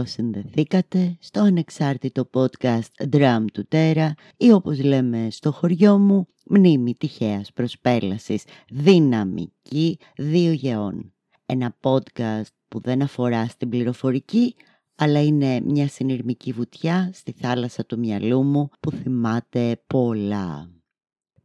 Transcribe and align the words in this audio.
καλώς 0.00 0.14
συνδεθήκατε 0.14 1.16
στο 1.20 1.40
ανεξάρτητο 1.40 2.30
podcast 2.32 3.08
Drum 3.12 3.44
του 3.52 3.66
Τέρα 3.68 4.14
ή 4.36 4.52
όπως 4.52 4.82
λέμε 4.82 5.28
στο 5.30 5.52
χωριό 5.52 5.98
μου 5.98 6.26
μνήμη 6.46 6.94
τυχαίας 6.94 7.52
προσπέλασης 7.52 8.44
δυναμική 8.70 9.98
δύο 10.16 10.52
γεών. 10.52 11.12
Ένα 11.46 11.76
podcast 11.80 12.52
που 12.68 12.80
δεν 12.80 13.02
αφορά 13.02 13.46
στην 13.46 13.68
πληροφορική 13.68 14.54
αλλά 14.94 15.22
είναι 15.22 15.60
μια 15.60 15.88
συνειρμική 15.88 16.52
βουτιά 16.52 17.10
στη 17.14 17.32
θάλασσα 17.32 17.86
του 17.86 17.98
μυαλού 17.98 18.42
μου 18.42 18.70
που 18.80 18.90
θυμάται 18.90 19.82
πολλά. 19.86 20.70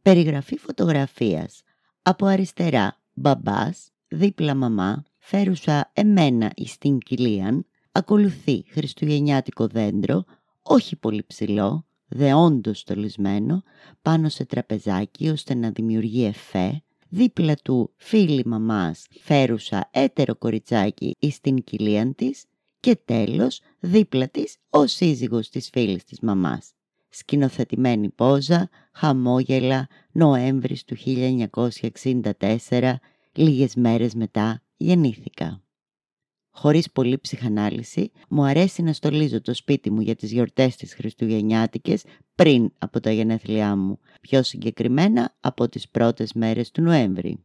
Περιγραφή 0.02 0.56
φωτογραφίας. 0.56 1.62
Από 2.02 2.26
αριστερά 2.26 2.96
μπαμπάς, 3.12 3.90
δίπλα 4.08 4.54
μαμά, 4.54 5.02
φέρουσα 5.18 5.90
εμένα 5.94 6.52
εις 6.54 6.78
την 6.78 6.98
κοιλίαν, 6.98 7.66
ακολουθεί 7.96 8.64
χριστουγεννιάτικο 8.68 9.66
δέντρο, 9.66 10.24
όχι 10.62 10.96
πολύ 10.96 11.24
ψηλό, 11.26 11.86
δεόντως 12.08 12.78
στολισμένο, 12.78 13.62
πάνω 14.02 14.28
σε 14.28 14.44
τραπεζάκι 14.44 15.28
ώστε 15.28 15.54
να 15.54 15.70
δημιουργεί 15.70 16.24
εφέ, 16.24 16.82
δίπλα 17.08 17.54
του 17.54 17.92
φίλη 17.96 18.42
μαμάς 18.46 19.06
φέρουσα 19.20 19.88
έτερο 19.92 20.36
κοριτσάκι 20.36 21.16
εις 21.18 21.40
την 21.40 21.64
κοιλίαν 21.64 22.14
της 22.14 22.44
και 22.80 22.96
τέλος 23.04 23.60
δίπλα 23.80 24.28
της 24.28 24.56
ο 24.70 24.86
σύζυγος 24.86 25.48
της 25.48 25.68
φίλης 25.72 26.04
της 26.04 26.20
μαμάς. 26.20 26.70
Σκηνοθετημένη 27.08 28.10
πόζα, 28.10 28.68
χαμόγελα, 28.92 29.88
Νοέμβρης 30.12 30.84
του 30.84 30.96
1964, 30.96 32.94
λίγες 33.32 33.74
μέρες 33.74 34.14
μετά 34.14 34.62
γεννήθηκα. 34.76 35.65
Χωρίς 36.58 36.90
πολύ 36.90 37.18
ψυχανάλυση, 37.18 38.10
μου 38.28 38.44
αρέσει 38.44 38.82
να 38.82 38.92
στολίζω 38.92 39.40
το 39.40 39.54
σπίτι 39.54 39.90
μου 39.90 40.00
για 40.00 40.16
τις 40.16 40.32
γιορτές 40.32 40.76
της 40.76 40.94
Χριστουγεννιάτικες 40.94 42.04
πριν 42.34 42.72
από 42.78 43.00
τα 43.00 43.10
γενέθλιά 43.10 43.76
μου, 43.76 43.98
πιο 44.20 44.42
συγκεκριμένα 44.42 45.36
από 45.40 45.68
τις 45.68 45.88
πρώτες 45.88 46.32
μέρες 46.32 46.70
του 46.70 46.82
Νοέμβρη. 46.82 47.44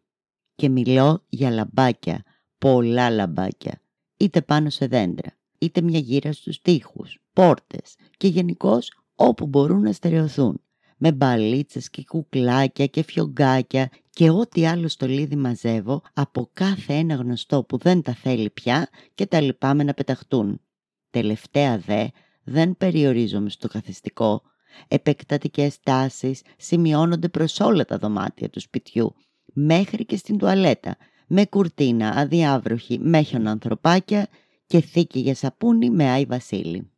Και 0.55 0.69
μιλώ 0.69 1.25
για 1.29 1.49
λαμπάκια, 1.49 2.23
πολλά 2.57 3.09
λαμπάκια, 3.09 3.81
είτε 4.17 4.41
πάνω 4.41 4.69
σε 4.69 4.87
δέντρα, 4.87 5.37
είτε 5.57 5.81
μια 5.81 5.99
γύρα 5.99 6.31
στους 6.33 6.61
τοίχους, 6.61 7.19
πόρτες 7.33 7.95
και 8.17 8.27
γενικώς 8.27 8.91
όπου 9.15 9.47
μπορούν 9.47 9.81
να 9.81 9.91
στερεωθούν 9.91 10.61
με 11.03 11.11
μπαλίτσες 11.11 11.89
και 11.89 12.03
κουκλάκια 12.03 12.85
και 12.85 13.03
φιωγκάκια 13.03 13.89
και 14.09 14.29
ό,τι 14.29 14.67
άλλο 14.67 14.87
στολίδι 14.87 15.35
μαζεύω 15.35 16.01
από 16.13 16.49
κάθε 16.53 16.93
ένα 16.93 17.15
γνωστό 17.15 17.63
που 17.63 17.77
δεν 17.77 18.01
τα 18.01 18.13
θέλει 18.13 18.49
πια 18.49 18.89
και 19.15 19.25
τα 19.25 19.41
λυπάμαι 19.41 19.83
να 19.83 19.93
πεταχτούν. 19.93 20.61
Τελευταία 21.09 21.77
δε 21.77 22.07
δεν 22.43 22.77
περιορίζομαι 22.77 23.49
στο 23.49 23.67
καθιστικό. 23.67 24.41
Επεκτατικές 24.87 25.79
τάσεις 25.79 26.41
σημειώνονται 26.57 27.29
προς 27.29 27.59
όλα 27.59 27.85
τα 27.85 27.97
δωμάτια 27.97 28.49
του 28.49 28.59
σπιτιού, 28.59 29.15
μέχρι 29.53 30.05
και 30.05 30.17
στην 30.17 30.37
τουαλέτα, 30.37 30.97
με 31.27 31.45
κουρτίνα, 31.45 32.09
αδιάβροχη, 32.09 32.99
μέχιον 32.99 33.47
ανθρωπάκια 33.47 34.27
και 34.65 34.81
θήκη 34.81 35.19
για 35.19 35.35
σαπούνι 35.35 35.89
με 35.89 36.09
Άι 36.09 36.25
Βασίλη. 36.25 36.91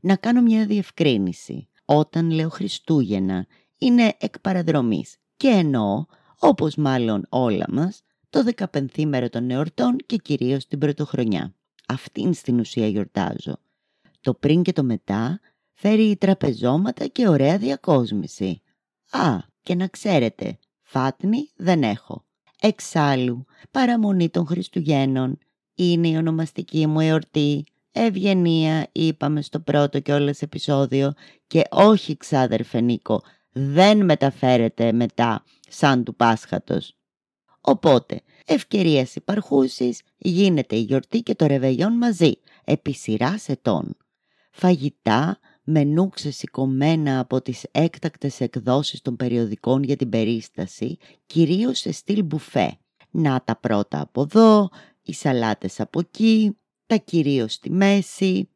Να 0.00 0.16
κάνω 0.16 0.42
μια 0.42 0.66
διευκρίνηση 0.66 1.68
όταν 1.86 2.30
λέω 2.30 2.48
Χριστούγεννα 2.48 3.46
είναι 3.78 4.14
εκ 4.18 4.40
παραδρομής 4.40 5.16
και 5.36 5.48
εννοώ, 5.48 6.04
όπως 6.38 6.74
μάλλον 6.74 7.26
όλα 7.28 7.66
μας, 7.68 8.02
το 8.30 8.42
15 8.72 9.28
των 9.30 9.50
εορτών 9.50 9.96
και 10.06 10.16
κυρίως 10.16 10.66
την 10.66 10.78
πρωτοχρονιά. 10.78 11.54
Αυτήν 11.88 12.34
στην 12.34 12.60
ουσία 12.60 12.88
γιορτάζω. 12.88 13.56
Το 14.20 14.34
πριν 14.34 14.62
και 14.62 14.72
το 14.72 14.84
μετά 14.84 15.40
φέρει 15.72 16.16
τραπεζώματα 16.16 17.06
και 17.06 17.28
ωραία 17.28 17.58
διακόσμηση. 17.58 18.62
Α, 19.10 19.36
και 19.62 19.74
να 19.74 19.86
ξέρετε, 19.86 20.58
φάτνη 20.82 21.50
δεν 21.56 21.82
έχω. 21.82 22.24
Εξάλλου, 22.60 23.44
παραμονή 23.70 24.28
των 24.28 24.46
Χριστουγέννων 24.46 25.38
είναι 25.74 26.08
η 26.08 26.16
ονομαστική 26.16 26.86
μου 26.86 27.00
εορτή 27.00 27.64
Ευγενία 27.98 28.88
είπαμε 28.92 29.42
στο 29.42 29.60
πρώτο 29.60 30.00
και 30.00 30.12
όλες 30.12 30.42
επεισόδιο 30.42 31.12
και 31.46 31.62
όχι 31.70 32.16
ξάδερφε 32.16 32.80
Νίκο, 32.80 33.22
δεν 33.52 34.04
μεταφέρεται 34.04 34.92
μετά 34.92 35.44
σαν 35.68 36.04
του 36.04 36.16
Πάσχατος. 36.16 36.96
Οπότε, 37.60 38.20
ευκαιρίες 38.46 39.14
υπαρχούσεις, 39.14 40.02
γίνεται 40.16 40.76
η 40.76 40.80
γιορτή 40.80 41.22
και 41.22 41.34
το 41.34 41.46
ρεβεγιόν 41.46 41.92
μαζί, 41.92 42.32
επί 42.64 42.92
σειράς 42.92 43.48
ετών. 43.48 43.96
Φαγητά, 44.50 45.38
μενού 45.64 46.08
ξεσηκωμένα 46.08 47.18
από 47.18 47.42
τις 47.42 47.64
έκτακτες 47.70 48.40
εκδόσεις 48.40 49.00
των 49.00 49.16
περιοδικών 49.16 49.82
για 49.82 49.96
την 49.96 50.08
περίσταση, 50.08 50.96
κυρίως 51.26 51.78
σε 51.78 51.92
στυλ 51.92 52.24
μπουφέ. 52.24 52.78
Να 53.10 53.42
τα 53.44 53.56
πρώτα 53.56 54.00
από 54.00 54.20
εδώ, 54.20 54.68
οι 55.02 55.12
σαλάτες 55.12 55.80
από 55.80 56.00
εκεί, 56.00 56.56
τα 56.86 56.96
κυρίως 56.96 57.52
στη 57.52 57.70
μέση. 57.70 58.48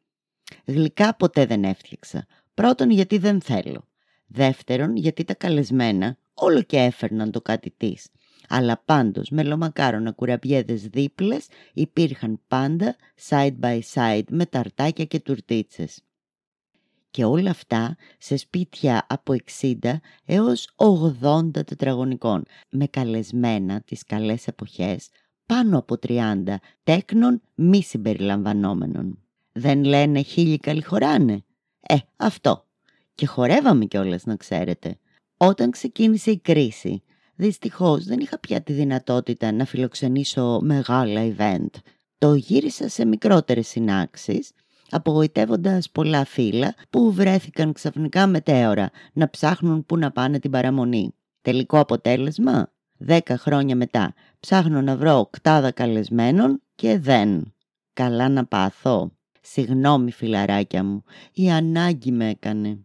Γλυκά 0.65 1.15
ποτέ 1.15 1.45
δεν 1.45 1.63
έφτιαξα. 1.63 2.25
Πρώτον 2.53 2.89
γιατί 2.89 3.17
δεν 3.17 3.41
θέλω. 3.41 3.87
Δεύτερον 4.27 4.95
γιατί 4.95 5.23
τα 5.23 5.33
καλεσμένα 5.33 6.17
όλο 6.33 6.61
και 6.61 6.77
έφερναν 6.77 7.31
το 7.31 7.41
κάτι 7.41 7.73
της. 7.77 8.07
Αλλά 8.47 8.81
πάντως 8.85 9.29
με 9.29 9.43
λομακάρονα 9.43 10.11
κουραμπιέδες 10.11 10.87
δίπλες 10.87 11.47
υπήρχαν 11.73 12.39
πάντα 12.47 12.95
side 13.29 13.59
by 13.61 13.79
side 13.93 14.23
με 14.29 14.45
ταρτάκια 14.45 15.05
και 15.05 15.19
τουρτίτσες. 15.19 16.01
Και 17.11 17.25
όλα 17.25 17.49
αυτά 17.49 17.95
σε 18.17 18.37
σπίτια 18.37 19.05
από 19.09 19.35
60 19.61 19.75
έως 20.25 20.69
80 20.75 21.51
τετραγωνικών 21.51 22.43
με 22.69 22.87
καλεσμένα 22.87 23.81
τις 23.81 24.03
καλές 24.03 24.47
εποχές 24.47 25.09
πάνω 25.45 25.77
από 25.77 25.95
30 26.07 26.43
τέκνων 26.83 27.41
μη 27.55 27.83
συμπεριλαμβανόμενων. 27.83 29.19
Δεν 29.51 29.83
λένε 29.83 30.21
χίλιοι 30.21 30.57
καλή 30.57 30.83
Ε, 31.79 31.95
αυτό. 32.17 32.65
Και 33.15 33.25
χορεύαμε 33.25 33.85
κιόλας 33.85 34.25
να 34.25 34.35
ξέρετε. 34.35 34.97
Όταν 35.37 35.71
ξεκίνησε 35.71 36.31
η 36.31 36.37
κρίση, 36.39 37.03
δυστυχώς 37.35 38.05
δεν 38.05 38.19
είχα 38.19 38.39
πια 38.39 38.61
τη 38.61 38.73
δυνατότητα 38.73 39.51
να 39.51 39.65
φιλοξενήσω 39.65 40.59
μεγάλα 40.61 41.35
event. 41.37 41.69
Το 42.17 42.33
γύρισα 42.33 42.89
σε 42.89 43.05
μικρότερες 43.05 43.67
συνάξεις, 43.67 44.51
απογοητεύοντας 44.89 45.89
πολλά 45.89 46.25
φύλλα 46.25 46.75
που 46.89 47.11
βρέθηκαν 47.11 47.73
ξαφνικά 47.73 48.27
μετέωρα 48.27 48.89
να 49.13 49.29
ψάχνουν 49.29 49.85
πού 49.85 49.97
να 49.97 50.11
πάνε 50.11 50.39
την 50.39 50.51
παραμονή. 50.51 51.13
Τελικό 51.41 51.79
αποτέλεσμα, 51.79 52.71
Δέκα 53.03 53.37
χρόνια 53.37 53.75
μετά 53.75 54.13
ψάχνω 54.41 54.81
να 54.81 54.95
βρω 54.97 55.19
οκτάδα 55.19 55.71
καλεσμένων 55.71 56.61
και 56.75 56.99
δεν. 56.99 57.53
Καλά 57.93 58.29
να 58.29 58.45
πάθω. 58.45 59.11
Συγγνώμη 59.41 60.11
φιλαράκια 60.11 60.83
μου, 60.83 61.03
η 61.33 61.51
ανάγκη 61.51 62.11
με 62.11 62.29
έκανε. 62.29 62.79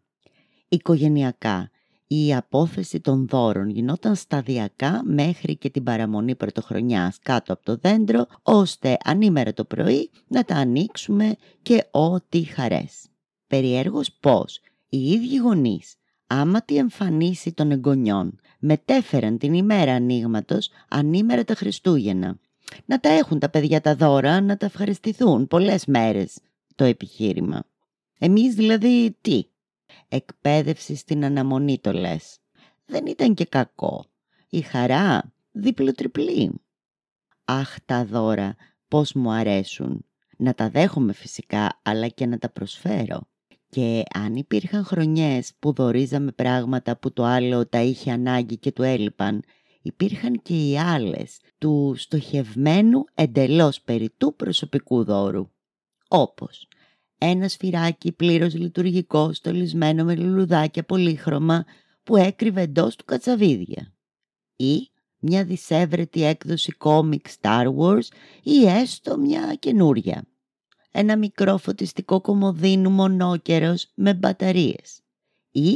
Οικογενειακά, 0.68 1.70
η 2.06 2.34
απόθεση 2.34 3.00
των 3.00 3.26
δώρων 3.28 3.68
γινόταν 3.68 4.14
σταδιακά 4.14 5.02
μέχρι 5.04 5.56
και 5.56 5.70
την 5.70 5.82
παραμονή 5.82 6.34
πρωτοχρονιάς 6.34 7.18
κάτω 7.22 7.52
από 7.52 7.64
το 7.64 7.76
δέντρο, 7.76 8.26
ώστε 8.42 8.96
ανήμερα 9.04 9.52
το 9.52 9.64
πρωί 9.64 10.10
να 10.26 10.44
τα 10.44 10.54
ανοίξουμε 10.54 11.36
και 11.62 11.86
ό,τι 11.90 12.42
χαρές. 12.42 13.06
Περιέργως 13.46 14.12
πώς 14.20 14.60
οι 14.88 15.10
ίδιοι 15.10 15.36
γονείς, 15.36 15.94
άμα 16.26 16.62
τη 16.62 16.76
εμφανίσει 16.76 17.52
των 17.52 17.70
εγγονιών, 17.70 18.40
μετέφεραν 18.58 19.38
την 19.38 19.54
ημέρα 19.54 19.92
ανοίγματος 19.92 20.70
ανήμερα 20.88 21.44
τα 21.44 21.54
Χριστούγεννα. 21.54 22.38
Να 22.84 23.00
τα 23.00 23.08
έχουν 23.08 23.38
τα 23.38 23.48
παιδιά 23.48 23.80
τα 23.80 23.94
δώρα, 23.94 24.40
να 24.40 24.56
τα 24.56 24.66
ευχαριστηθούν 24.66 25.46
πολλές 25.46 25.86
μέρες 25.86 26.38
το 26.74 26.84
επιχείρημα. 26.84 27.64
Εμείς 28.18 28.54
δηλαδή 28.54 29.16
τι; 29.20 29.46
Εκπαίδευση 30.08 30.94
στην 30.94 31.24
αναμονή 31.24 31.78
το 31.78 31.92
λες. 31.92 32.38
Δεν 32.86 33.06
ήταν 33.06 33.34
και 33.34 33.44
κακό. 33.44 34.04
Η 34.48 34.60
χαρά 34.60 35.32
δίπλο-τριπλή. 35.52 36.52
Αχ 37.44 37.76
τα 37.84 38.04
δώρα 38.04 38.56
πώς 38.88 39.12
μου 39.12 39.30
αρέσουν. 39.30 40.04
Να 40.36 40.54
τα 40.54 40.70
δέχομαι 40.70 41.12
φυσικά 41.12 41.80
αλλά 41.82 42.08
και 42.08 42.26
να 42.26 42.38
τα 42.38 42.48
προσφέρω. 42.48 43.28
Και 43.76 44.02
αν 44.14 44.36
υπήρχαν 44.36 44.84
χρονιές 44.84 45.52
που 45.58 45.72
δορίζαμε 45.72 46.32
πράγματα 46.32 46.96
που 46.96 47.12
το 47.12 47.24
άλλο 47.24 47.66
τα 47.66 47.82
είχε 47.82 48.10
ανάγκη 48.10 48.56
και 48.58 48.72
του 48.72 48.82
έλειπαν, 48.82 49.42
υπήρχαν 49.82 50.42
και 50.42 50.68
οι 50.68 50.78
άλλες 50.78 51.40
του 51.58 51.94
στοχευμένου 51.96 53.04
εντελώς 53.14 53.80
περιτού 53.80 54.34
προσωπικού 54.36 55.04
δώρου. 55.04 55.50
Όπως 56.08 56.68
ένα 57.18 57.48
σφυράκι 57.48 58.12
πλήρως 58.12 58.54
λειτουργικό 58.54 59.32
στολισμένο 59.32 60.04
με 60.04 60.16
λουλουδάκια 60.16 60.84
πολύχρωμα 60.84 61.64
που 62.02 62.16
έκρυβε 62.16 62.60
εντός 62.60 62.96
του 62.96 63.04
κατσαβίδια. 63.04 63.94
Ή 64.56 64.90
μια 65.18 65.44
δισεύρετη 65.44 66.24
έκδοση 66.24 66.72
κόμικ 66.72 67.26
Star 67.40 67.74
Wars 67.76 68.08
ή 68.42 68.66
έστω 68.66 69.18
μια 69.18 69.56
καινούρια. 69.58 70.24
Ένα 70.98 71.16
μικρό 71.16 71.58
φωτιστικό 71.58 72.20
κομμωδίνου 72.20 72.90
μονόκερος 72.90 73.90
με 73.94 74.14
μπαταρίες. 74.14 75.00
Ή 75.50 75.74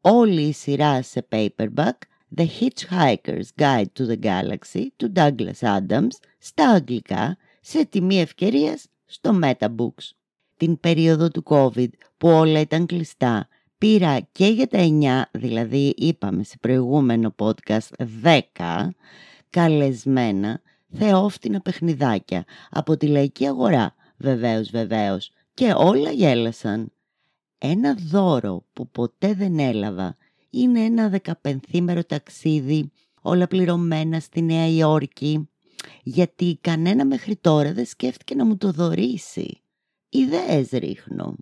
όλη 0.00 0.42
η 0.42 0.52
σειρά 0.52 1.02
σε 1.02 1.26
paperback 1.30 1.92
The 2.36 2.46
Hitchhiker's 2.60 3.48
Guide 3.58 3.84
to 3.98 4.06
the 4.08 4.18
Galaxy 4.22 4.86
του 4.96 5.12
Douglas 5.16 5.58
Adams 5.60 6.16
στα 6.38 6.68
αγγλικά 6.68 7.36
σε 7.60 7.84
τιμή 7.84 8.20
ευκαιρίας 8.20 8.86
στο 9.04 9.38
Metabooks. 9.42 10.10
Την 10.56 10.80
περίοδο 10.80 11.28
του 11.28 11.42
COVID 11.46 11.90
που 12.18 12.28
όλα 12.28 12.60
ήταν 12.60 12.86
κλειστά 12.86 13.48
πήρα 13.78 14.20
και 14.32 14.46
για 14.46 14.66
τα 14.66 14.78
9, 15.32 15.38
δηλαδή 15.40 15.94
είπαμε 15.96 16.42
σε 16.42 16.56
προηγούμενο 16.60 17.34
podcast 17.38 18.06
10 18.24 18.88
καλεσμένα 19.50 20.60
θεόφτινα 20.92 21.60
παιχνιδάκια 21.60 22.44
από 22.70 22.96
τη 22.96 23.06
λαϊκή 23.06 23.46
αγορά 23.46 23.96
βεβαίως 24.18 24.70
βεβαίως 24.70 25.30
και 25.54 25.72
όλα 25.76 26.10
γέλασαν. 26.10 26.92
Ένα 27.58 27.94
δώρο 27.94 28.64
που 28.72 28.88
ποτέ 28.88 29.34
δεν 29.34 29.58
έλαβα 29.58 30.16
είναι 30.50 30.80
ένα 30.80 31.08
δεκαπενθήμερο 31.08 32.04
ταξίδι 32.04 32.90
όλα 33.22 33.46
πληρωμένα 33.46 34.20
στη 34.20 34.42
Νέα 34.42 34.66
Υόρκη 34.68 35.48
γιατί 36.02 36.58
κανένα 36.60 37.04
μέχρι 37.04 37.36
τώρα 37.36 37.72
δεν 37.72 37.86
σκέφτηκε 37.86 38.34
να 38.34 38.44
μου 38.44 38.56
το 38.56 38.70
δωρήσει. 38.70 39.60
Ιδέες 40.08 40.68
ρίχνω. 40.68 41.36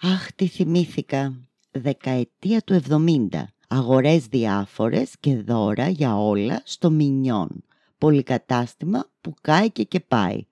Αχ, 0.00 0.32
τι 0.32 0.46
θυμήθηκα. 0.46 1.48
Δεκαετία 1.70 2.60
του 2.60 2.80
70. 2.88 3.26
Αγορές 3.68 4.26
διάφορες 4.26 5.14
και 5.20 5.36
δώρα 5.36 5.88
για 5.88 6.18
όλα 6.18 6.62
στο 6.64 6.90
Μινιόν. 6.90 7.64
Πολυκατάστημα 7.98 9.10
που 9.20 9.34
κάηκε 9.40 9.82
και 9.82 10.00
πάει. 10.00 10.46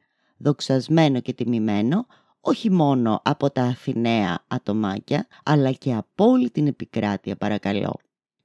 Δοξασμένο 0.45 1.21
και 1.21 1.33
τιμημένο 1.33 2.07
όχι 2.41 2.71
μόνο 2.71 3.21
από 3.25 3.51
τα 3.51 3.63
Αθηναία 3.63 4.45
ατομάκια, 4.49 5.27
αλλά 5.45 5.73
και 5.73 5.95
από 5.95 6.25
όλη 6.25 6.51
την 6.51 6.67
επικράτεια 6.67 7.37
παρακαλώ. 7.37 7.99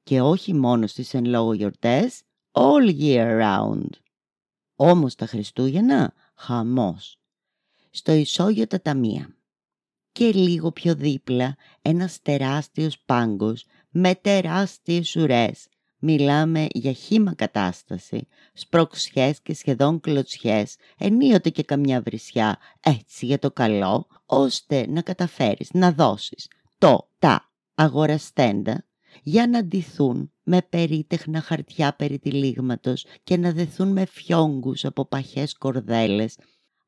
Και 0.03 0.21
όχι 0.21 0.53
μόνο 0.53 0.87
στις 0.87 1.13
εν 1.13 1.25
λόγω 1.25 1.53
γιορτές, 1.53 2.21
all 2.51 2.99
year 2.99 3.41
round. 3.41 3.89
Όμως 4.75 5.15
τα 5.15 5.25
Χριστούγεννα, 5.25 6.13
χαμός. 6.35 7.17
Στο 7.89 8.11
ισόγειο 8.11 8.67
τα 8.67 8.81
ταμεία. 8.81 9.35
Και 10.11 10.31
λίγο 10.31 10.71
πιο 10.71 10.95
δίπλα 10.95 11.55
ένας 11.81 12.21
τεράστιος 12.21 12.99
πάγκος 12.99 13.65
με 13.89 14.15
τεράστιες 14.15 15.15
ουρές 15.15 15.67
Μιλάμε 16.01 16.67
για 16.71 16.91
χήμα 16.91 17.33
κατάσταση, 17.33 18.27
σπροξιές 18.53 19.41
και 19.41 19.53
σχεδόν 19.53 19.99
κλωτσιές, 19.99 20.75
ενίοτε 20.97 21.49
και 21.49 21.63
καμιά 21.63 22.01
βρισιά, 22.01 22.57
έτσι 22.79 23.25
για 23.25 23.39
το 23.39 23.51
καλό, 23.51 24.07
ώστε 24.25 24.85
να 24.89 25.01
καταφέρεις 25.01 25.69
να 25.73 25.91
δώσεις 25.91 26.47
το, 26.77 27.09
τα 27.19 27.51
αγοραστέντα 27.75 28.85
για 29.23 29.47
να 29.47 29.63
ντυθούν 29.63 30.31
με 30.43 30.61
περίτεχνα 30.61 31.41
χαρτιά 31.41 31.95
περί 31.95 32.19
τυλίγματος 32.19 33.05
και 33.23 33.37
να 33.37 33.51
δεθούν 33.51 33.91
με 33.91 34.05
φιόγκους 34.05 34.85
από 34.85 35.05
παχές 35.05 35.53
κορδέλες, 35.53 36.37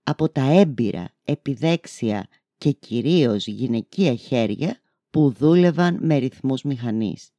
από 0.04 0.30
τα 0.30 0.42
έμπειρα, 0.42 1.10
επιδέξια 1.24 2.28
και 2.58 2.72
κυρίως 2.72 3.48
γυναικεία 3.48 4.16
χέρια 4.16 4.80
που 5.10 5.32
δούλευαν 5.32 5.98
με 6.02 6.18
ρυθμούς 6.18 6.64
μηχανής 6.64 7.32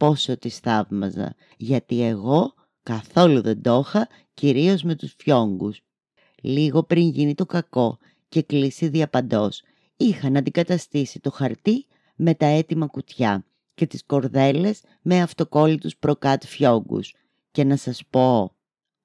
πόσο 0.00 0.38
τις 0.38 0.58
θαύμαζα, 0.58 1.34
γιατί 1.56 2.02
εγώ 2.02 2.54
καθόλου 2.82 3.40
δεν 3.40 3.62
το 3.62 3.82
είχα, 3.84 4.08
κυρίως 4.34 4.82
με 4.82 4.94
τους 4.94 5.14
φιόγκους. 5.18 5.80
Λίγο 6.42 6.82
πριν 6.82 7.08
γίνει 7.08 7.34
το 7.34 7.46
κακό 7.46 7.98
και 8.28 8.42
κλείσει 8.42 8.88
διαπαντός, 8.88 9.62
είχαν 9.96 10.36
αντικαταστήσει 10.36 11.20
το 11.20 11.30
χαρτί 11.30 11.86
με 12.16 12.34
τα 12.34 12.46
έτοιμα 12.46 12.86
κουτιά 12.86 13.44
και 13.74 13.86
τις 13.86 14.04
κορδέλες 14.04 14.80
με 15.02 15.20
αυτοκόλλητους 15.20 15.96
προκάτ 15.96 16.44
φιόγκους. 16.46 17.14
Και 17.50 17.64
να 17.64 17.76
σας 17.76 18.02
πω, 18.10 18.54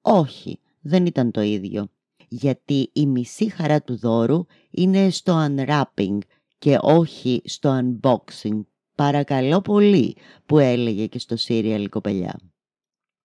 όχι, 0.00 0.58
δεν 0.80 1.06
ήταν 1.06 1.30
το 1.30 1.40
ίδιο. 1.40 1.88
Γιατί 2.28 2.90
η 2.92 3.06
μισή 3.06 3.48
χαρά 3.48 3.82
του 3.82 3.96
δώρου 3.96 4.46
είναι 4.70 5.10
στο 5.10 5.46
unwrapping 5.48 6.18
και 6.58 6.78
όχι 6.80 7.42
στο 7.44 7.80
unboxing 7.80 8.60
«Παρακαλώ 8.96 9.60
πολύ» 9.60 10.16
που 10.46 10.58
έλεγε 10.58 11.06
και 11.06 11.18
στο 11.18 11.36
σύριαλ 11.36 11.84
η 11.84 11.88
κοπελιά. 11.88 12.40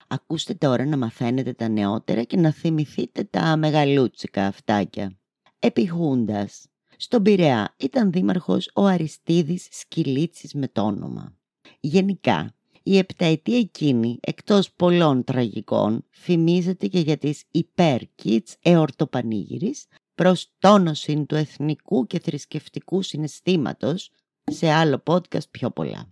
Ακούστε 0.08 0.54
τώρα 0.54 0.86
να 0.86 0.98
μαθαίνετε 0.98 1.54
τα 1.54 1.68
νεότερα 1.68 2.24
και 2.24 2.38
να 2.38 2.52
θυμηθείτε 2.52 3.24
τα 3.24 3.58
μεγαλούτσικα 3.58 4.46
αυτάκια. 4.46 5.18
Επιχούντας. 5.60 6.66
Στον 6.98 7.24
Πειραιά 7.24 7.76
ήταν 7.78 8.12
δήμαρχος 8.12 8.72
ο 8.74 8.86
Αριστίδης 8.86 9.68
Σκυλίτσης 9.72 10.54
με 10.54 10.68
το 10.68 10.82
όνομα. 10.82 11.36
Γενικά, 11.80 12.56
η 12.84 12.98
επταετία 12.98 13.58
εκείνη, 13.58 14.18
εκτός 14.22 14.72
πολλών 14.72 15.24
τραγικών, 15.24 16.06
φημίζεται 16.10 16.88
και 16.88 17.00
για 17.00 17.18
τις 17.18 17.44
υπέρκιτς 17.52 18.56
εορτοπανήγυρης 18.62 19.86
προς 20.16 20.54
τόνωση 20.60 21.26
του 21.26 21.36
εθνικού 21.36 22.08
και 22.08 22.20
θρησκευτικού 22.20 23.02
συναισθήματος 23.02 24.10
σε 24.44 24.72
άλλο 24.72 25.04
podcast 25.08 25.50
πιο 25.52 25.72
πολλά. 25.72 26.10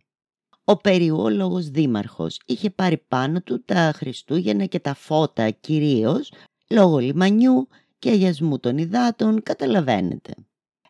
Ο 0.64 0.78
περιόλογος 0.78 1.70
δήμαρχος 1.70 2.40
είχε 2.46 2.70
πάρει 2.70 2.98
πάνω 2.98 3.42
του 3.42 3.64
τα 3.64 3.92
Χριστούγεννα 3.96 4.66
και 4.66 4.80
τα 4.80 4.94
φώτα 4.94 5.50
κυρίως 5.50 6.32
λόγω 6.70 6.98
λιμανιού 6.98 7.68
και 8.00 8.10
αγιασμού 8.10 8.60
των 8.60 8.78
υδάτων, 8.78 9.44
καταλαβαίνετε. 9.44 10.34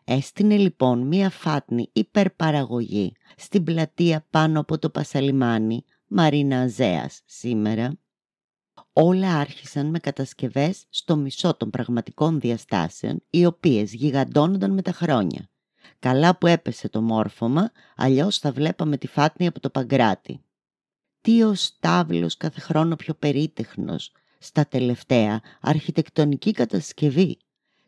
Έστεινε 0.04 0.56
λοιπόν 0.56 1.06
μία 1.06 1.30
φάτνη 1.30 1.90
υπερπαραγωγή 1.92 3.12
στην 3.36 3.64
πλατεία 3.64 4.26
πάνω 4.30 4.60
από 4.60 4.78
το 4.78 4.90
Πασαλιμάνι, 4.90 5.84
Μαρίνα 6.06 6.60
Αζέας 6.60 7.20
σήμερα. 7.24 7.98
Όλα 8.92 9.36
άρχισαν 9.36 9.86
με 9.86 9.98
κατασκευές 9.98 10.84
στο 10.88 11.16
μισό 11.16 11.54
των 11.54 11.70
πραγματικών 11.70 12.40
διαστάσεων, 12.40 13.22
οι 13.30 13.46
οποίες 13.46 13.92
γιγαντώνονταν 13.92 14.70
με 14.70 14.82
τα 14.82 14.92
χρόνια. 14.92 15.48
Καλά 16.00 16.36
που 16.36 16.46
έπεσε 16.46 16.88
το 16.88 17.00
μόρφωμα, 17.02 17.70
αλλιώς 17.96 18.38
θα 18.38 18.52
βλέπαμε 18.52 18.96
τη 18.96 19.06
φάτνη 19.06 19.46
από 19.46 19.60
το 19.60 19.70
Παγκράτη. 19.70 20.40
Τι 21.20 21.42
ο 21.42 21.54
Στάβλος 21.54 22.36
κάθε 22.36 22.60
χρόνο 22.60 22.96
πιο 22.96 23.14
περίτεχνος, 23.14 24.12
στα 24.38 24.66
τελευταία 24.66 25.40
αρχιτεκτονική 25.60 26.52
κατασκευή. 26.52 27.38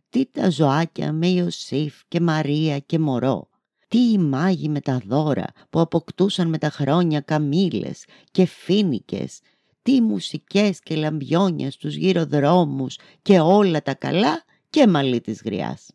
Τι 0.08 0.26
τα 0.26 0.50
ζωάκια 0.50 1.12
με 1.12 1.26
Ιωσήφ 1.26 2.00
και 2.08 2.20
Μαρία 2.20 2.78
και 2.78 2.98
Μωρό. 2.98 3.48
Τι 3.88 4.10
οι 4.10 4.18
μάγοι 4.18 4.68
με 4.68 4.80
τα 4.80 5.00
δώρα 5.06 5.46
που 5.70 5.80
αποκτούσαν 5.80 6.48
με 6.48 6.58
τα 6.58 6.70
χρόνια 6.70 7.20
καμήλες 7.20 8.04
και 8.30 8.46
φίνικες. 8.46 9.40
Τι 9.82 10.00
μουσικές 10.00 10.80
και 10.80 10.96
λαμπιόνια 10.96 11.70
στους 11.70 11.94
γύρω 11.94 12.26
δρόμους 12.26 12.98
και 13.22 13.40
όλα 13.40 13.82
τα 13.82 13.94
καλά 13.94 14.44
και 14.70 14.86
μαλλί 14.86 15.20
της 15.20 15.42
γριάς. 15.44 15.90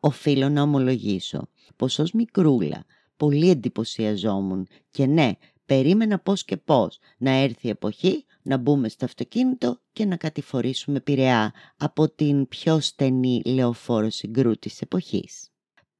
Οφείλω 0.00 0.48
να 0.48 0.62
ομολογήσω 0.62 1.48
πως 1.76 1.98
ως 1.98 2.12
μικρούλα 2.12 2.84
πολύ 3.16 3.50
εντυπωσιαζόμουν 3.50 4.66
και 4.90 5.06
ναι, 5.06 5.32
περίμενα 5.66 6.18
πώς 6.18 6.44
και 6.44 6.56
πώς 6.56 6.98
να 7.18 7.30
έρθει 7.30 7.66
η 7.66 7.70
εποχή 7.70 8.24
να 8.42 8.56
μπούμε 8.56 8.88
στο 8.88 9.04
αυτοκίνητο 9.04 9.80
και 9.92 10.04
να 10.04 10.16
κατηφορήσουμε 10.16 11.00
Πειραιά 11.00 11.52
από 11.76 12.08
την 12.08 12.48
πιο 12.48 12.80
στενή 12.80 13.42
λεωφόρο 13.44 14.10
συγκρού 14.10 14.58
της 14.58 14.80
εποχής. 14.80 15.48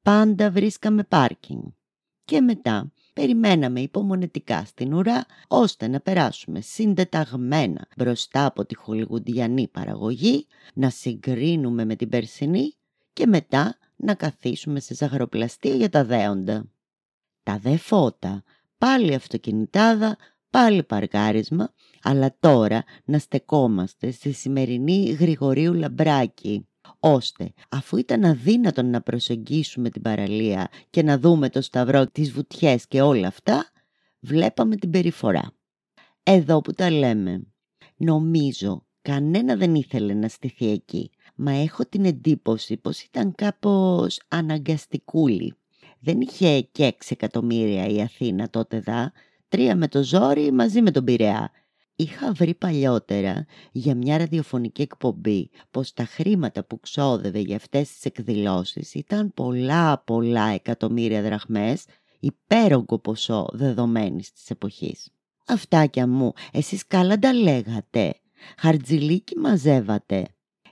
Πάντα 0.03 0.51
βρίσκαμε 0.51 1.05
πάρκινγκ 1.05 1.63
και 2.25 2.41
μετά 2.41 2.93
περιμέναμε 3.13 3.81
υπομονετικά 3.81 4.65
στην 4.65 4.95
ουρά 4.95 5.27
ώστε 5.49 5.89
να 5.89 6.01
περάσουμε 6.01 6.61
συντεταγμένα 6.61 7.87
μπροστά 7.97 8.47
από 8.47 8.65
τη 8.65 8.75
χολιγουντιανή 8.75 9.69
παραγωγή, 9.69 10.47
να 10.75 10.91
συγκρίνουμε 10.91 11.85
με 11.85 11.97
την 11.97 12.09
περσινή 12.09 12.75
και 13.13 13.27
μετά 13.27 13.79
να 14.03 14.15
καθίσουμε 14.15 14.81
σε 14.81 14.95
ζαχαροπλαστείο 14.95 15.75
για 15.75 15.89
τα 15.89 16.05
δέοντα. 16.05 16.65
Τα 17.43 17.59
δε 17.59 17.77
φώτα, 17.77 18.43
πάλι 18.79 19.15
αυτοκινητάδα, 19.15 20.17
πάλι 20.51 20.83
παρκάρισμα, 20.83 21.73
αλλά 22.03 22.37
τώρα 22.41 22.85
να 23.05 23.19
στεκόμαστε 23.19 24.11
στη 24.11 24.33
σημερινή 24.33 25.03
Γρηγορίου 25.03 25.75
Λαμπράκη, 25.75 26.69
ώστε 26.99 27.53
αφού 27.69 27.97
ήταν 27.97 28.25
αδύνατον 28.25 28.91
να 28.91 29.01
προσεγγίσουμε 29.01 29.91
την 29.91 30.03
παραλία 30.03 30.69
και 30.91 31.03
να 31.03 31.19
δούμε 31.19 31.49
το 31.49 31.61
σταυρό, 31.61 32.07
τις 32.07 32.33
βουτιές 32.33 32.87
και 32.87 33.03
όλα 33.03 33.27
αυτά, 33.27 33.71
βλέπαμε 34.21 34.77
την 34.77 34.91
περιφορά. 34.91 35.53
Εδώ 36.23 36.61
που 36.61 36.73
τα 36.73 36.91
λέμε, 36.91 37.47
νομίζω 37.97 38.87
κανένα 39.03 39.57
δεν 39.57 39.75
ήθελε 39.75 40.15
να 40.15 40.29
στηθεί 40.29 40.71
εκεί, 40.71 41.11
μα 41.43 41.53
έχω 41.53 41.87
την 41.87 42.05
εντύπωση 42.05 42.77
πως 42.77 43.01
ήταν 43.01 43.35
κάπως 43.35 44.21
αναγκαστικούλη. 44.29 45.55
Δεν 45.99 46.21
είχε 46.21 46.61
και 46.61 46.95
6 46.99 47.07
εκατομμύρια 47.09 47.87
η 47.87 48.01
Αθήνα 48.01 48.51
τότε 48.51 48.81
δά, 48.81 49.13
τρία 49.49 49.77
με 49.77 49.89
το 49.89 50.03
ζόρι 50.03 50.53
μαζί 50.53 50.83
με 50.83 50.91
τον 50.91 51.05
Πειραιά. 51.05 51.51
Είχα 51.97 52.33
βρει 52.33 52.55
παλιότερα 52.55 53.47
για 53.73 53.95
μια 53.95 54.19
ραδιοφωνική 54.19 54.83
εκπομπή 54.83 55.51
πως 55.71 55.93
τα 55.93 56.05
χρήματα 56.05 56.65
που 56.65 56.81
ξόδευε 56.81 57.39
για 57.39 57.57
αυτές 57.57 57.89
τις 57.89 58.05
εκδηλώσεις 58.05 58.95
ήταν 58.95 59.35
πολλά 59.35 59.99
πολλά 59.99 60.49
εκατομμύρια 60.49 61.23
δραχμές, 61.23 61.85
υπέρογκο 62.21 62.99
ποσό 62.99 63.49
δεδομένης 63.53 64.33
της 64.33 64.51
εποχής. 64.51 65.09
Αυτάκια 65.47 66.07
μου, 66.07 66.33
εσείς 66.53 66.87
καλά 66.87 67.19
τα 67.19 67.33
λέγατε, 67.33 68.15
χαρτζιλίκι 68.59 69.39
μαζεύατε. 69.39 70.27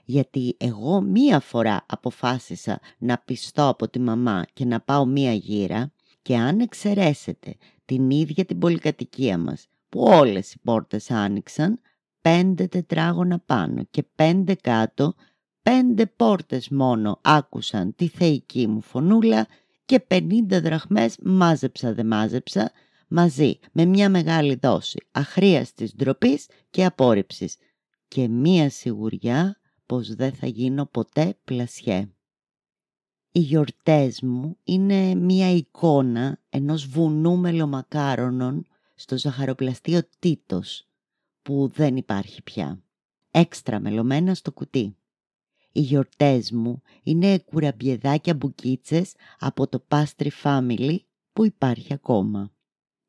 Γιατί 0.05 0.55
εγώ 0.59 1.01
μία 1.01 1.39
φορά 1.39 1.85
αποφάσισα 1.85 2.79
να 2.97 3.17
πιστώ 3.17 3.67
από 3.67 3.89
τη 3.89 3.99
μαμά 3.99 4.45
και 4.53 4.65
να 4.65 4.79
πάω 4.79 5.05
μία 5.05 5.33
γύρα 5.33 5.91
και 6.21 6.37
αν 6.37 6.59
εξαιρέσετε 6.59 7.55
την 7.85 8.09
ίδια 8.09 8.45
την 8.45 8.59
πολυκατοικία 8.59 9.37
μας 9.37 9.67
που 9.89 10.01
όλες 10.01 10.53
οι 10.53 10.59
πόρτες 10.63 11.11
άνοιξαν, 11.11 11.79
πέντε 12.21 12.67
τετράγωνα 12.67 13.39
πάνω 13.39 13.83
και 13.89 14.03
πέντε 14.15 14.55
κάτω, 14.55 15.13
πέντε 15.61 16.05
πόρτες 16.05 16.69
μόνο 16.69 17.19
άκουσαν 17.21 17.95
τη 17.95 18.07
θεϊκή 18.07 18.67
μου 18.67 18.81
φωνούλα 18.81 19.47
και 19.85 19.99
πενήντα 19.99 20.61
δραχμές 20.61 21.17
μάζεψα 21.23 21.93
δε 21.93 22.03
μάζεψα, 22.03 22.71
μαζί 23.07 23.59
με 23.71 23.85
μια 23.85 24.09
μεγάλη 24.09 24.55
δόση 24.61 25.07
αχρίαστης 25.11 25.95
ντροπής 25.95 26.47
και 26.69 26.85
απόρριψης. 26.85 27.55
Και 28.07 28.27
μία 28.27 28.69
σιγουριά 28.69 29.60
πως 29.91 30.15
δεν 30.15 30.33
θα 30.33 30.47
γίνω 30.47 30.85
ποτέ 30.85 31.37
πλασιέ. 31.43 32.09
Οι 33.31 33.39
γιορτές 33.39 34.21
μου 34.21 34.57
είναι 34.63 35.15
μία 35.15 35.51
εικόνα 35.51 36.39
ενός 36.49 36.87
βουνού 36.87 37.37
μελομακάρονων 37.37 38.65
στο 38.95 39.17
ζαχαροπλαστείο 39.17 40.01
Τίτος, 40.19 40.87
που 41.41 41.67
δεν 41.73 41.95
υπάρχει 41.95 42.41
πια. 42.41 42.83
Έξτρα 43.31 43.79
μελωμένα 43.79 44.33
στο 44.33 44.51
κουτί. 44.51 44.95
Οι 45.71 45.79
γιορτές 45.79 46.51
μου 46.51 46.81
είναι 47.03 47.39
κουραμπιεδάκια 47.39 48.33
μπουκίτσες 48.33 49.13
από 49.39 49.67
το 49.67 49.85
Pastry 49.87 50.29
Family 50.43 50.97
που 51.33 51.45
υπάρχει 51.45 51.93
ακόμα. 51.93 52.51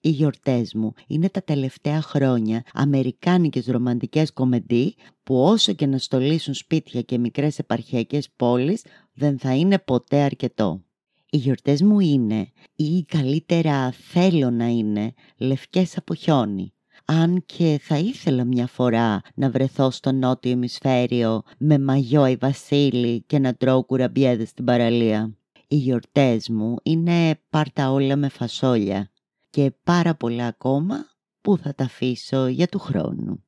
Οι 0.04 0.08
γιορτές 0.08 0.74
μου 0.74 0.92
είναι 1.06 1.28
τα 1.28 1.42
τελευταία 1.42 2.02
χρόνια 2.02 2.62
αμερικάνικες 2.72 3.66
ρομαντικές 3.66 4.32
κομεντί 4.32 4.94
που 5.22 5.42
όσο 5.42 5.72
και 5.72 5.86
να 5.86 5.98
στολίσουν 5.98 6.54
σπίτια 6.54 7.02
και 7.02 7.18
μικρές 7.18 7.58
επαρχιακές 7.58 8.28
πόλεις 8.36 8.84
δεν 9.14 9.38
θα 9.38 9.54
είναι 9.54 9.78
ποτέ 9.78 10.20
αρκετό. 10.20 10.82
Οι 11.30 11.36
γιορτές 11.36 11.82
μου 11.82 12.00
είναι 12.00 12.50
ή 12.76 13.04
καλύτερα 13.04 13.90
θέλω 13.90 14.50
να 14.50 14.66
είναι 14.66 15.14
λευκές 15.36 15.96
από 15.96 16.14
χιόνι. 16.14 16.72
Αν 17.04 17.42
και 17.46 17.80
θα 17.82 17.98
ήθελα 17.98 18.44
μια 18.44 18.66
φορά 18.66 19.20
να 19.34 19.50
βρεθώ 19.50 19.90
στο 19.90 20.12
νότιο 20.12 20.50
ημισφαίριο 20.50 21.42
με 21.58 21.78
μαγιό 21.78 22.26
η 22.26 22.36
βασίλη 22.36 23.22
και 23.26 23.38
να 23.38 23.54
τρώω 23.54 23.84
κουραμπιέδες 23.84 24.48
στην 24.48 24.64
παραλία. 24.64 25.36
Οι 25.68 25.76
γιορτές 25.76 26.48
μου 26.48 26.76
είναι 26.82 27.40
πάρτα 27.50 27.90
όλα 27.92 28.16
με 28.16 28.28
φασόλια 28.28 29.11
και 29.52 29.72
πάρα 29.84 30.14
πολλά 30.14 30.46
ακόμα 30.46 31.06
που 31.40 31.56
θα 31.56 31.74
τα 31.74 31.84
αφήσω 31.84 32.46
για 32.46 32.66
του 32.66 32.78
χρόνου. 32.78 33.44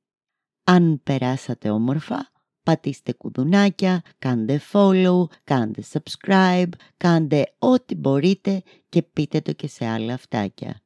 Αν 0.64 1.00
περάσατε 1.02 1.70
όμορφα, 1.70 2.30
πατήστε 2.62 3.12
κουδουνάκια, 3.12 4.02
κάντε 4.18 4.60
follow, 4.72 5.24
κάντε 5.44 5.82
subscribe, 5.92 6.68
κάντε 6.96 7.44
ό,τι 7.58 7.94
μπορείτε 7.94 8.62
και 8.88 9.02
πείτε 9.02 9.40
το 9.40 9.52
και 9.52 9.68
σε 9.68 9.86
άλλα 9.86 10.14
αυτάκια. 10.14 10.82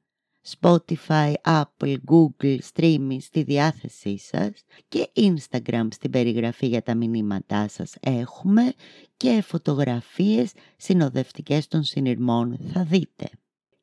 Spotify, 0.60 1.32
Apple, 1.44 1.96
Google, 2.10 2.58
streaming 2.74 3.18
στη 3.20 3.42
διάθεσή 3.42 4.18
σας 4.18 4.50
και 4.88 5.10
Instagram 5.14 5.88
στην 5.90 6.10
περιγραφή 6.10 6.66
για 6.66 6.82
τα 6.82 6.94
μηνύματά 6.94 7.68
σας 7.68 7.94
έχουμε 8.00 8.72
και 9.16 9.42
φωτογραφίες 9.42 10.52
συνοδευτικές 10.76 11.68
των 11.68 11.82
συνειρμών 11.82 12.58
θα 12.72 12.84
δείτε. 12.84 13.30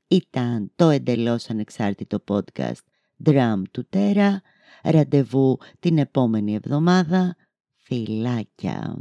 Ήταν 0.08 0.72
το 0.76 0.90
εντελώς 0.90 1.50
ανεξάρτητο 1.50 2.24
podcast 2.28 2.84
Drum 3.26 3.62
του 3.72 3.88
Τέρα. 3.90 4.42
Ραντεβού 4.84 5.58
την 5.80 5.98
επόμενη 5.98 6.54
εβδομάδα. 6.54 7.36
Φιλάκια! 7.76 8.96